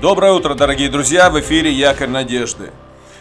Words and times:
Доброе 0.00 0.30
утро, 0.30 0.54
дорогие 0.54 0.88
друзья! 0.88 1.28
В 1.28 1.40
эфире 1.40 1.72
Якорь 1.72 2.08
Надежды. 2.08 2.70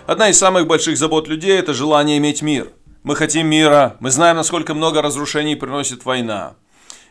Одна 0.05 0.29
из 0.29 0.37
самых 0.37 0.67
больших 0.67 0.95
забот 0.95 1.27
людей– 1.27 1.57
это 1.59 1.73
желание 1.73 2.19
иметь 2.19 2.43
мир. 2.43 2.67
Мы 3.01 3.15
хотим 3.15 3.47
мира, 3.47 3.97
мы 3.99 4.11
знаем, 4.11 4.35
насколько 4.35 4.75
много 4.75 5.01
разрушений 5.01 5.55
приносит 5.55 6.05
война. 6.05 6.53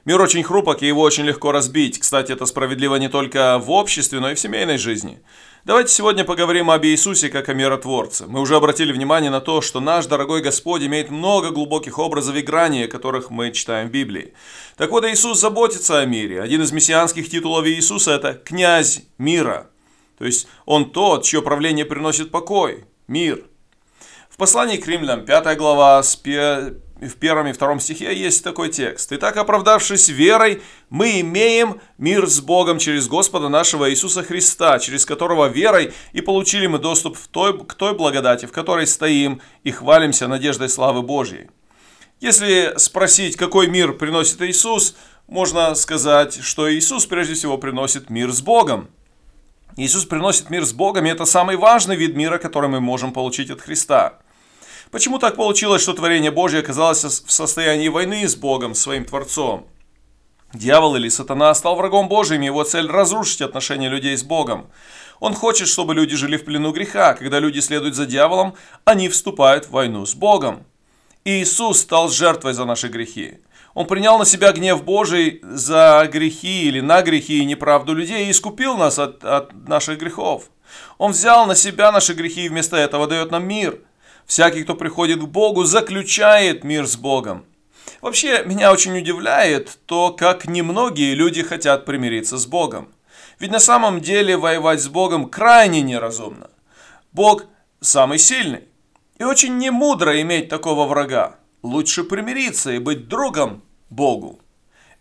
Мир 0.06 0.20
очень 0.20 0.44
хрупок, 0.44 0.82
и 0.82 0.86
его 0.86 1.02
очень 1.02 1.24
легко 1.24 1.50
разбить. 1.50 1.98
Кстати, 1.98 2.30
это 2.30 2.46
справедливо 2.46 2.94
не 2.94 3.08
только 3.08 3.58
в 3.58 3.72
обществе, 3.72 4.20
но 4.20 4.30
и 4.30 4.36
в 4.36 4.38
семейной 4.38 4.78
жизни. 4.78 5.20
Давайте 5.64 5.92
сегодня 5.92 6.22
поговорим 6.22 6.70
об 6.70 6.84
Иисусе 6.84 7.28
как 7.28 7.48
о 7.48 7.54
миротворце. 7.54 8.26
Мы 8.28 8.40
уже 8.40 8.54
обратили 8.54 8.92
внимание 8.92 9.32
на 9.32 9.40
то, 9.40 9.60
что 9.60 9.80
наш 9.80 10.06
дорогой 10.06 10.42
Господь 10.42 10.82
имеет 10.82 11.10
много 11.10 11.50
глубоких 11.50 11.98
образов 11.98 12.36
и 12.36 12.42
граней, 12.42 12.86
которых 12.86 13.30
мы 13.30 13.50
читаем 13.50 13.88
в 13.88 13.90
Библии. 13.90 14.32
Так 14.76 14.92
вот, 14.92 15.04
Иисус 15.04 15.40
заботится 15.40 15.98
о 15.98 16.06
мире. 16.06 16.40
Один 16.40 16.62
из 16.62 16.70
мессианских 16.70 17.28
титулов 17.28 17.66
Иисуса– 17.66 18.12
это 18.12 18.34
«князь 18.34 19.02
мира». 19.18 19.70
То 20.18 20.24
есть 20.24 20.46
Он 20.66 20.92
тот, 20.92 21.24
чье 21.24 21.42
правление 21.42 21.84
приносит 21.84 22.30
покой, 22.30 22.84
мир. 23.08 23.44
В 24.30 24.36
послании 24.36 24.76
к 24.76 24.86
римлянам, 24.86 25.24
5 25.24 25.58
глава, 25.58 26.00
с 26.00 26.14
в 27.00 27.16
первом 27.16 27.48
и 27.48 27.52
втором 27.52 27.78
стихе 27.78 28.16
есть 28.16 28.42
такой 28.42 28.70
текст. 28.70 29.12
«Итак, 29.12 29.36
оправдавшись 29.36 30.08
верой, 30.08 30.62
мы 30.88 31.20
имеем 31.20 31.80
мир 31.98 32.26
с 32.26 32.40
Богом 32.40 32.78
через 32.78 33.06
Господа 33.06 33.48
нашего 33.48 33.90
Иисуса 33.90 34.22
Христа, 34.22 34.78
через 34.78 35.04
которого 35.04 35.46
верой 35.46 35.92
и 36.12 36.22
получили 36.22 36.66
мы 36.66 36.78
доступ 36.78 37.16
в 37.16 37.28
той, 37.28 37.58
к 37.58 37.74
той 37.74 37.94
благодати, 37.94 38.46
в 38.46 38.52
которой 38.52 38.86
стоим 38.86 39.40
и 39.62 39.70
хвалимся 39.70 40.26
надеждой 40.26 40.68
славы 40.68 41.02
Божьей». 41.02 41.48
Если 42.18 42.72
спросить, 42.78 43.36
какой 43.36 43.66
мир 43.66 43.92
приносит 43.92 44.40
Иисус, 44.40 44.96
можно 45.26 45.74
сказать, 45.74 46.38
что 46.42 46.72
Иисус 46.72 47.04
прежде 47.04 47.34
всего 47.34 47.58
приносит 47.58 48.08
мир 48.08 48.32
с 48.32 48.40
Богом. 48.40 48.88
Иисус 49.76 50.06
приносит 50.06 50.48
мир 50.48 50.64
с 50.64 50.72
Богом, 50.72 51.04
и 51.04 51.10
это 51.10 51.26
самый 51.26 51.56
важный 51.56 51.94
вид 51.94 52.16
мира, 52.16 52.38
который 52.38 52.70
мы 52.70 52.80
можем 52.80 53.12
получить 53.12 53.50
от 53.50 53.60
Христа. 53.60 54.20
Почему 54.90 55.18
так 55.18 55.36
получилось, 55.36 55.82
что 55.82 55.94
творение 55.94 56.30
Божье 56.30 56.60
оказалось 56.60 57.04
в 57.04 57.30
состоянии 57.30 57.88
войны 57.88 58.26
с 58.28 58.36
Богом, 58.36 58.74
своим 58.74 59.04
Творцом? 59.04 59.66
Дьявол 60.54 60.96
или 60.96 61.08
сатана 61.08 61.52
стал 61.54 61.74
врагом 61.74 62.08
Божьим, 62.08 62.40
его 62.40 62.62
цель 62.62 62.86
разрушить 62.86 63.42
отношения 63.42 63.88
людей 63.88 64.16
с 64.16 64.22
Богом. 64.22 64.68
Он 65.18 65.34
хочет, 65.34 65.66
чтобы 65.66 65.94
люди 65.94 66.14
жили 66.14 66.36
в 66.36 66.44
плену 66.44 66.72
греха. 66.72 67.14
Когда 67.14 67.40
люди 67.40 67.58
следуют 67.58 67.96
за 67.96 68.06
дьяволом, 68.06 68.54
они 68.84 69.08
вступают 69.08 69.66
в 69.66 69.70
войну 69.70 70.06
с 70.06 70.14
Богом. 70.14 70.64
И 71.24 71.42
Иисус 71.42 71.80
стал 71.80 72.08
жертвой 72.08 72.54
за 72.54 72.64
наши 72.64 72.88
грехи. 72.88 73.38
Он 73.74 73.86
принял 73.86 74.18
на 74.18 74.24
себя 74.24 74.52
гнев 74.52 74.84
Божий 74.84 75.40
за 75.42 76.08
грехи 76.10 76.68
или 76.68 76.80
на 76.80 77.02
грехи 77.02 77.40
и 77.40 77.44
неправду 77.44 77.92
людей 77.92 78.26
и 78.26 78.30
искупил 78.30 78.76
нас 78.76 78.98
от, 78.98 79.24
от 79.24 79.52
наших 79.68 79.98
грехов. 79.98 80.44
Он 80.96 81.12
взял 81.12 81.46
на 81.46 81.54
себя 81.56 81.90
наши 81.90 82.14
грехи 82.14 82.44
и 82.46 82.48
вместо 82.48 82.76
этого 82.76 83.08
дает 83.08 83.32
нам 83.32 83.46
мир– 83.46 83.80
Всякий, 84.26 84.64
кто 84.64 84.74
приходит 84.74 85.20
к 85.20 85.26
Богу, 85.26 85.64
заключает 85.64 86.64
мир 86.64 86.86
с 86.86 86.96
Богом. 86.96 87.44
Вообще, 88.00 88.44
меня 88.44 88.72
очень 88.72 88.98
удивляет 88.98 89.78
то, 89.86 90.12
как 90.12 90.46
немногие 90.46 91.14
люди 91.14 91.42
хотят 91.42 91.84
примириться 91.84 92.36
с 92.36 92.46
Богом. 92.46 92.88
Ведь 93.38 93.52
на 93.52 93.60
самом 93.60 94.00
деле 94.00 94.36
воевать 94.36 94.82
с 94.82 94.88
Богом 94.88 95.28
крайне 95.28 95.82
неразумно. 95.82 96.50
Бог 97.12 97.44
самый 97.80 98.18
сильный. 98.18 98.64
И 99.18 99.24
очень 99.24 99.58
немудро 99.58 100.20
иметь 100.20 100.48
такого 100.48 100.86
врага. 100.86 101.36
Лучше 101.62 102.04
примириться 102.04 102.72
и 102.72 102.78
быть 102.78 103.08
другом 103.08 103.62
Богу. 103.90 104.40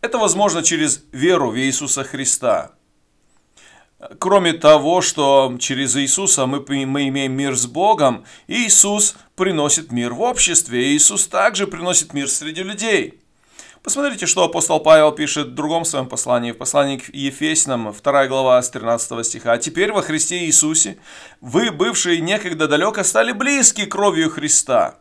Это 0.02 0.18
возможно 0.18 0.62
через 0.62 1.04
веру 1.12 1.50
в 1.50 1.58
Иисуса 1.58 2.04
Христа. 2.04 2.72
Кроме 4.20 4.54
того, 4.54 5.02
что 5.02 5.56
через 5.60 5.96
Иисуса 5.96 6.46
мы, 6.46 6.60
мы 6.86 7.08
имеем 7.08 7.34
мир 7.34 7.56
с 7.56 7.66
Богом, 7.66 8.26
Иисус 8.48 9.16
приносит 9.36 9.92
мир 9.92 10.14
в 10.14 10.22
обществе, 10.22 10.94
Иисус 10.94 11.28
также 11.28 11.68
приносит 11.68 12.14
мир 12.14 12.30
среди 12.30 12.64
людей. 12.64 13.20
Посмотрите, 13.82 14.26
что 14.26 14.44
апостол 14.44 14.80
Павел 14.80 15.12
пишет 15.12 15.50
в 15.50 15.54
другом 15.54 15.86
своем 15.86 16.08
послании, 16.08 16.52
в 16.52 16.58
послании 16.58 16.98
к 16.98 17.14
Ефесянам, 17.14 17.94
2 17.94 18.28
глава 18.28 18.62
с 18.62 18.70
13 18.72 19.24
стиха. 19.24 19.54
«А 19.54 19.58
теперь 19.60 19.92
во 19.92 20.02
Христе 20.02 20.46
Иисусе 20.46 20.98
вы, 21.40 21.72
бывшие 21.72 22.20
некогда 22.20 22.68
далеко, 22.68 23.04
стали 23.04 23.32
близки 23.32 23.86
кровью 23.86 24.32
Христа, 24.32 24.96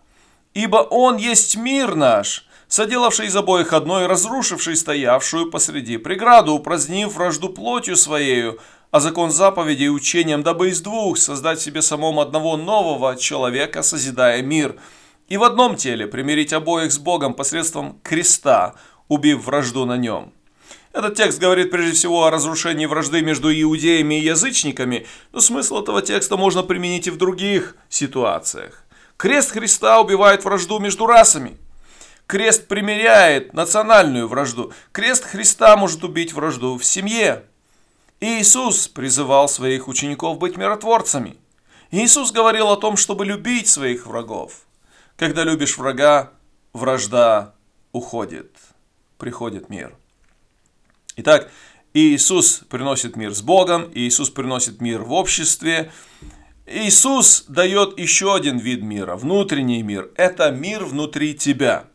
ибо 0.52 0.76
Он 0.76 1.16
есть 1.16 1.56
мир 1.56 1.94
наш, 1.94 2.46
соделавший 2.68 3.28
из 3.28 3.36
обоих 3.36 3.72
одной, 3.72 4.06
разрушивший 4.06 4.76
стоявшую 4.76 5.50
посреди 5.50 5.96
преграду, 5.96 6.52
упразднив 6.52 7.10
вражду 7.10 7.48
плотью 7.48 7.96
своею, 7.96 8.60
а 8.94 9.00
закон 9.00 9.32
заповедей 9.32 9.90
учением, 9.90 10.44
дабы 10.44 10.68
из 10.68 10.80
двух 10.80 11.18
создать 11.18 11.60
себе 11.60 11.82
самом 11.82 12.20
одного 12.20 12.56
нового 12.56 13.16
человека, 13.16 13.82
созидая 13.82 14.40
мир, 14.40 14.76
и 15.26 15.36
в 15.36 15.42
одном 15.42 15.74
теле 15.74 16.06
примирить 16.06 16.52
обоих 16.52 16.92
с 16.92 16.98
Богом 16.98 17.34
посредством 17.34 17.98
креста, 18.04 18.76
убив 19.08 19.44
вражду 19.44 19.84
на 19.84 19.96
нем. 19.96 20.32
Этот 20.92 21.16
текст 21.16 21.40
говорит 21.40 21.72
прежде 21.72 21.94
всего 21.94 22.24
о 22.24 22.30
разрушении 22.30 22.86
вражды 22.86 23.22
между 23.22 23.52
иудеями 23.52 24.20
и 24.20 24.26
язычниками, 24.26 25.08
но 25.32 25.40
смысл 25.40 25.82
этого 25.82 26.00
текста 26.00 26.36
можно 26.36 26.62
применить 26.62 27.08
и 27.08 27.10
в 27.10 27.16
других 27.16 27.74
ситуациях. 27.88 28.84
Крест 29.16 29.50
Христа 29.50 30.00
убивает 30.00 30.44
вражду 30.44 30.78
между 30.78 31.06
расами. 31.06 31.56
Крест 32.28 32.68
примиряет 32.68 33.54
национальную 33.54 34.28
вражду. 34.28 34.72
Крест 34.92 35.24
Христа 35.24 35.76
может 35.76 36.04
убить 36.04 36.32
вражду 36.32 36.78
в 36.78 36.84
семье. 36.84 37.42
Иисус 38.20 38.88
призывал 38.88 39.48
своих 39.48 39.88
учеников 39.88 40.38
быть 40.38 40.56
миротворцами. 40.56 41.36
Иисус 41.90 42.32
говорил 42.32 42.68
о 42.68 42.76
том, 42.76 42.96
чтобы 42.96 43.24
любить 43.24 43.68
своих 43.68 44.06
врагов. 44.06 44.66
Когда 45.16 45.44
любишь 45.44 45.78
врага, 45.78 46.32
вражда 46.72 47.54
уходит, 47.92 48.56
приходит 49.18 49.68
мир. 49.68 49.94
Итак, 51.16 51.50
Иисус 51.92 52.62
приносит 52.68 53.16
мир 53.16 53.32
с 53.34 53.42
Богом, 53.42 53.90
Иисус 53.94 54.30
приносит 54.30 54.80
мир 54.80 55.02
в 55.02 55.12
обществе. 55.12 55.92
Иисус 56.66 57.44
дает 57.46 57.98
еще 57.98 58.34
один 58.34 58.58
вид 58.58 58.82
мира, 58.82 59.16
внутренний 59.16 59.82
мир. 59.82 60.10
Это 60.16 60.50
мир 60.50 60.84
внутри 60.84 61.34
тебя– 61.34 61.84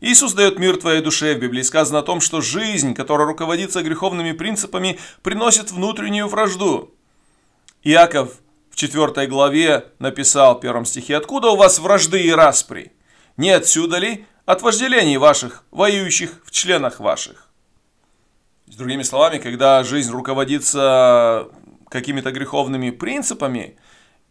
Иисус 0.00 0.32
дает 0.32 0.58
мир 0.58 0.78
твоей 0.78 1.02
душе. 1.02 1.34
В 1.34 1.38
Библии 1.38 1.62
сказано 1.62 1.98
о 1.98 2.02
том, 2.02 2.20
что 2.20 2.40
жизнь, 2.40 2.94
которая 2.94 3.26
руководится 3.26 3.82
греховными 3.82 4.32
принципами, 4.32 4.98
приносит 5.22 5.70
внутреннюю 5.70 6.26
вражду. 6.26 6.94
Иаков 7.82 8.38
в 8.70 8.76
4 8.76 9.26
главе 9.26 9.86
написал 9.98 10.56
в 10.56 10.60
первом 10.60 10.86
стихе, 10.86 11.16
«Откуда 11.16 11.48
у 11.50 11.56
вас 11.56 11.78
вражды 11.78 12.22
и 12.22 12.30
распри? 12.30 12.92
Не 13.36 13.50
отсюда 13.50 13.98
ли? 13.98 14.26
От 14.46 14.62
вожделений 14.62 15.18
ваших, 15.18 15.64
воюющих 15.70 16.40
в 16.44 16.50
членах 16.50 16.98
ваших». 16.98 17.48
С 18.66 18.76
другими 18.76 19.02
словами, 19.02 19.38
когда 19.38 19.82
жизнь 19.84 20.12
руководится 20.12 21.48
какими-то 21.88 22.30
греховными 22.30 22.90
принципами, 22.90 23.76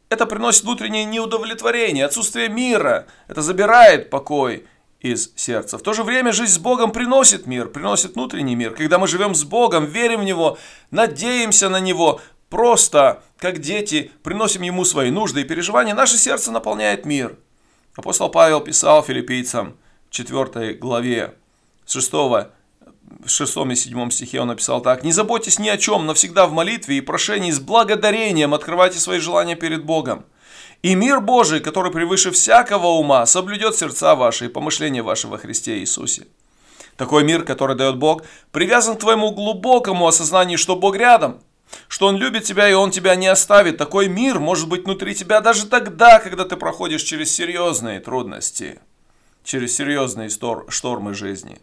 это 0.10 0.26
приносит 0.26 0.64
внутреннее 0.64 1.06
неудовлетворение, 1.06 2.06
отсутствие 2.06 2.50
мира, 2.50 3.06
это 3.28 3.42
забирает 3.42 4.10
покой 4.10 4.66
из 5.00 5.32
сердца. 5.36 5.78
В 5.78 5.82
то 5.82 5.94
же 5.94 6.04
время 6.04 6.34
жизнь 6.34 6.54
с 6.54 6.58
Богом 6.58 6.92
приносит 6.92 7.46
мир, 7.46 7.70
приносит 7.70 8.16
внутренний 8.16 8.56
мир. 8.56 8.74
Когда 8.74 9.00
мы 9.00 9.08
живем 9.08 9.34
с 9.34 9.44
Богом, 9.44 9.86
верим 9.86 10.22
в 10.22 10.24
Него, 10.26 10.58
надеемся 10.92 11.70
на 11.70 11.80
Него, 11.80 12.20
просто, 12.50 13.24
как 13.38 13.60
дети, 13.60 14.12
приносим 14.24 14.62
Ему 14.62 14.84
свои 14.84 15.10
нужды 15.10 15.42
и 15.42 15.46
переживания, 15.46 15.94
наше 15.94 16.18
сердце 16.18 16.52
наполняет 16.52 17.06
мир. 17.06 17.38
Апостол 17.96 18.30
Павел 18.30 18.62
писал 18.62 19.04
филиппийцам 19.04 19.76
в 20.10 20.12
4 20.12 20.74
главе 20.74 21.36
6 21.86 22.14
в 22.14 23.30
6 23.30 23.58
и 23.58 23.76
7 23.76 24.10
стихе 24.12 24.42
он 24.42 24.50
написал 24.50 24.82
так. 24.82 25.04
«Не 25.04 25.12
заботьтесь 25.12 25.60
ни 25.60 25.68
о 25.68 25.78
чем, 25.78 26.06
но 26.06 26.14
всегда 26.14 26.46
в 26.46 26.52
молитве 26.52 26.98
и 26.98 27.02
прошении 27.02 27.52
с 27.52 27.60
благодарением 27.60 28.54
открывайте 28.54 29.00
свои 29.00 29.20
желания 29.20 29.56
перед 29.56 29.84
Богом. 29.84 30.26
И 30.82 30.96
мир 30.96 31.20
Божий, 31.20 31.60
который 31.60 31.92
превыше 31.92 32.32
всякого 32.32 32.88
ума, 32.88 33.26
соблюдет 33.26 33.76
сердца 33.76 34.16
ваши 34.16 34.46
и 34.46 34.50
помышления 34.50 35.04
ваши 35.04 35.28
во 35.28 35.38
Христе 35.38 35.80
Иисусе. 35.80 36.28
Такой 36.96 37.24
мир, 37.24 37.44
который 37.44 37.76
дает 37.76 37.98
Бог, 37.98 38.24
привязан 38.52 38.96
к 38.96 39.00
твоему 39.00 39.32
глубокому 39.32 40.08
осознанию, 40.08 40.58
что 40.58 40.76
Бог 40.76 40.96
рядом, 40.96 41.42
что 41.88 42.08
Он 42.08 42.18
любит 42.18 42.44
тебя 42.44 42.70
и 42.70 42.74
Он 42.74 42.92
тебя 42.92 43.16
не 43.16 43.28
оставит. 43.28 43.78
Такой 43.78 44.08
мир 44.08 44.40
может 44.40 44.68
быть 44.68 44.86
внутри 44.86 45.16
тебя 45.16 45.42
даже 45.42 45.66
тогда, 45.66 46.20
когда 46.20 46.46
ты 46.46 46.56
проходишь 46.56 47.04
через 47.04 47.34
серьезные 47.34 48.00
трудности, 48.00 48.80
через 49.44 49.76
серьезные 49.76 50.30
штормы 50.70 51.14
жизни. 51.14 51.60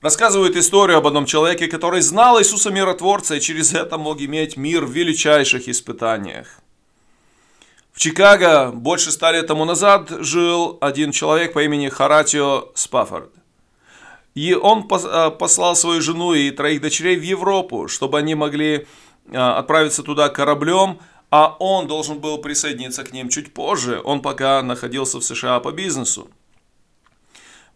Рассказывает 0.00 0.56
историю 0.56 0.98
об 0.98 1.06
одном 1.06 1.26
человеке, 1.26 1.68
который 1.68 2.00
знал 2.00 2.38
Иисуса 2.38 2.70
Миротворца 2.70 3.36
и 3.36 3.40
через 3.40 3.72
это 3.72 3.98
мог 3.98 4.20
иметь 4.20 4.56
мир 4.56 4.84
в 4.84 4.90
величайших 4.90 5.68
испытаниях. 5.68 6.60
В 7.96 7.98
Чикаго 7.98 8.72
больше 8.74 9.10
ста 9.10 9.32
лет 9.32 9.46
тому 9.46 9.64
назад 9.64 10.10
жил 10.20 10.76
один 10.82 11.12
человек 11.12 11.54
по 11.54 11.64
имени 11.64 11.88
Харатио 11.88 12.68
Спаффорд. 12.74 13.30
И 14.34 14.52
он 14.52 14.86
э, 14.86 15.30
послал 15.30 15.74
свою 15.74 16.02
жену 16.02 16.34
и 16.34 16.50
троих 16.50 16.82
дочерей 16.82 17.16
в 17.16 17.22
Европу, 17.22 17.88
чтобы 17.88 18.18
они 18.18 18.34
могли 18.34 18.86
а, 19.32 19.58
отправиться 19.58 20.02
туда 20.02 20.28
кораблем, 20.28 20.98
а 21.30 21.56
он 21.58 21.86
должен 21.86 22.18
был 22.18 22.36
присоединиться 22.36 23.02
к 23.02 23.14
ним 23.14 23.30
чуть 23.30 23.54
позже, 23.54 24.02
он 24.04 24.20
пока 24.20 24.62
находился 24.62 25.18
в 25.18 25.24
США 25.24 25.58
по 25.60 25.72
бизнесу. 25.72 26.28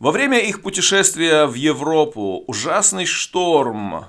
Во 0.00 0.10
время 0.10 0.38
их 0.38 0.60
путешествия 0.60 1.46
в 1.46 1.54
Европу 1.54 2.44
ужасный 2.46 3.06
шторм 3.06 4.04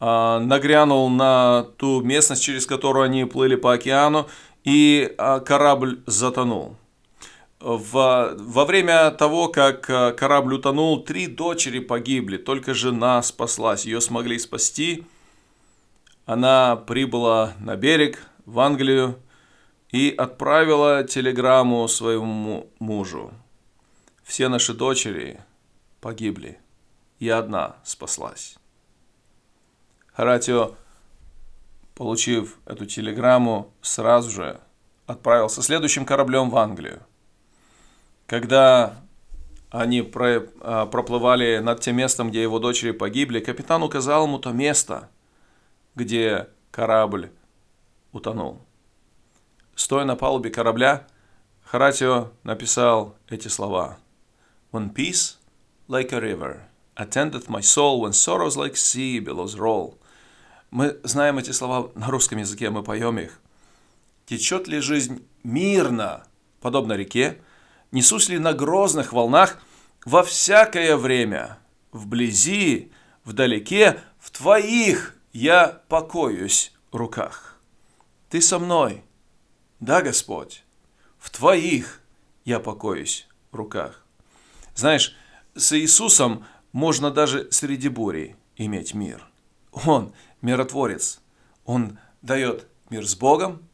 э, 0.00 0.38
нагрянул 0.40 1.08
на 1.10 1.62
ту 1.76 2.00
местность, 2.00 2.42
через 2.42 2.66
которую 2.66 3.04
они 3.04 3.24
плыли 3.24 3.54
по 3.54 3.72
океану, 3.72 4.26
и 4.64 5.14
э, 5.16 5.40
корабль 5.40 6.02
затонул. 6.06 6.76
Во 7.60 8.64
время 8.66 9.10
того, 9.12 9.48
как 9.48 9.88
а, 9.88 10.12
корабль 10.12 10.54
утонул, 10.54 11.02
три 11.02 11.26
дочери 11.26 11.78
погибли, 11.78 12.36
только 12.36 12.74
жена 12.74 13.22
спаслась, 13.22 13.86
ее 13.86 14.02
смогли 14.02 14.38
спасти. 14.38 15.06
Она 16.26 16.76
прибыла 16.76 17.54
на 17.60 17.76
берег, 17.76 18.18
в 18.44 18.60
Англию, 18.60 19.18
и 19.92 20.10
отправила 20.10 21.04
телеграмму 21.04 21.88
своему 21.88 22.70
мужу. 22.80 23.32
Все 24.24 24.48
наши 24.48 24.74
дочери 24.74 25.40
погибли, 26.02 26.58
и 27.18 27.30
одна 27.30 27.76
спаслась. 27.82 28.56
Харатио, 30.12 30.74
получив 31.94 32.58
эту 32.66 32.86
телеграмму, 32.86 33.72
сразу 33.82 34.30
же 34.30 34.60
отправился 35.06 35.62
следующим 35.62 36.04
кораблем 36.06 36.50
в 36.50 36.56
Англию. 36.56 37.02
Когда 38.26 38.96
они 39.70 40.00
а, 40.00 40.86
проплывали 40.86 41.58
над 41.58 41.80
тем 41.80 41.96
местом, 41.96 42.30
где 42.30 42.42
его 42.42 42.58
дочери 42.58 42.92
погибли, 42.92 43.40
капитан 43.40 43.82
указал 43.82 44.26
ему 44.26 44.38
то 44.38 44.52
место, 44.52 45.08
где 45.94 46.48
корабль 46.70 47.30
утонул. 48.12 48.60
Стоя 49.74 50.04
на 50.04 50.16
палубе 50.16 50.50
корабля, 50.50 51.06
Харатио 51.64 52.30
написал 52.44 53.16
эти 53.28 53.48
слова– 53.48 53.98
When 54.74 54.90
peace, 54.90 55.36
like 55.86 56.12
a 56.12 56.20
river, 56.20 56.64
attendeth 56.96 57.48
my 57.48 57.60
soul, 57.60 58.00
when 58.00 58.12
sorrows 58.12 58.56
like 58.56 58.76
sea 58.76 59.20
billows 59.20 59.56
roll. 59.56 59.96
Мы 60.70 60.98
знаем 61.04 61.38
эти 61.38 61.50
слова 61.50 61.90
на 61.94 62.08
русском 62.08 62.38
языке, 62.38 62.70
мы 62.70 62.82
поем 62.82 63.18
их. 63.18 63.40
Течет 64.26 64.66
ли 64.68 64.80
жизнь 64.80 65.26
мирно, 65.42 66.26
подобно 66.60 66.94
реке? 66.94 67.40
Несусь 67.92 68.28
ли 68.28 68.38
на 68.38 68.52
грозных 68.52 69.12
волнах 69.12 69.62
во 70.04 70.22
всякое 70.22 70.96
время? 70.96 71.58
Вблизи, 71.92 72.90
вдалеке, 73.24 74.00
в 74.18 74.30
Твоих 74.30 75.16
я 75.32 75.82
покоюсь 75.88 76.72
руках. 76.90 77.60
Ты 78.30 78.40
со 78.40 78.58
мной, 78.58 79.04
да, 79.80 80.02
Господь, 80.02 80.64
в 81.18 81.30
Твоих 81.30 82.00
я 82.44 82.58
покоюсь 82.58 83.28
руках. 83.52 84.04
Знаешь, 84.74 85.16
с 85.54 85.78
Иисусом 85.78 86.44
можно 86.72 87.10
даже 87.10 87.48
среди 87.52 87.88
бури 87.88 88.36
иметь 88.56 88.94
мир. 88.94 89.26
Он 89.86 90.12
миротворец. 90.44 91.20
Он 91.64 91.98
дает 92.22 92.68
мир 92.90 93.06
с 93.06 93.16
Богом, 93.16 93.66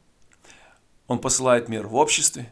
Он 1.06 1.18
посылает 1.18 1.68
мир 1.68 1.86
в 1.86 1.96
обществе, 1.96 2.50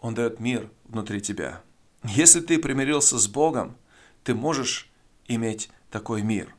Он 0.00 0.14
дает 0.14 0.40
мир 0.40 0.70
внутри 0.86 1.20
тебя. 1.20 1.60
Если 2.04 2.40
ты 2.40 2.58
примирился 2.58 3.18
с 3.18 3.28
Богом, 3.28 3.76
ты 4.24 4.34
можешь 4.34 4.90
иметь 5.26 5.70
такой 5.90 6.22
мир. 6.22 6.54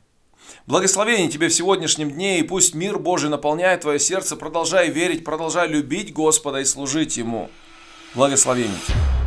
Благословение 0.66 1.28
тебе 1.28 1.48
в 1.48 1.54
сегодняшнем 1.54 2.10
дне, 2.10 2.40
и 2.40 2.42
пусть 2.42 2.74
мир 2.74 2.98
Божий 2.98 3.28
наполняет 3.28 3.82
твое 3.82 3.98
сердце. 3.98 4.36
Продолжай 4.36 4.90
верить, 4.90 5.24
продолжай 5.24 5.68
любить 5.68 6.12
Господа 6.12 6.60
и 6.60 6.64
служить 6.64 7.16
Ему. 7.16 7.50
Благословение 8.14 8.76
тебе. 8.86 9.19